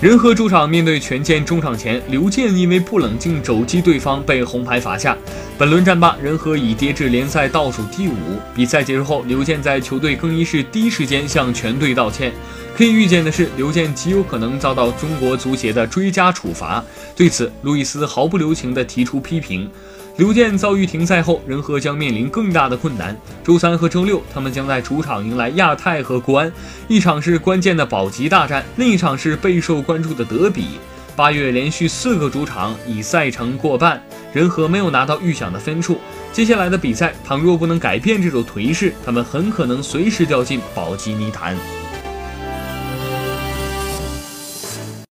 [0.00, 5.14] 仁和主场面对权健，中场前刘健因为不冷静肘击对方被红牌罚下。
[5.58, 8.14] 本轮战罢，仁和已跌至联赛倒数第五。
[8.54, 12.32] 比赛结束后，刘健在球队更衣室第一时间向全队道歉。
[12.74, 16.82] 可以预见的是，刘健极有可能遭到中国足协的追加处罚。
[17.14, 19.70] 对此，路易斯毫不留情地提出批评。
[20.20, 23.16] 刘健遭遇停赛后，仁和将面临更大的困难。
[23.42, 26.52] 周三和周六，他们将在主场迎来亚太和国安，
[26.88, 30.78] 一场是关键的保级大战，另一场是备受关注的德比。
[31.16, 33.98] 八月连续四个主场以赛程过半，
[34.34, 35.98] 仁和没有拿到预想的分数。
[36.34, 41.56] 接下来的比赛，倘若不能改变这种颓势，他们很可能随时掉进保级泥潭。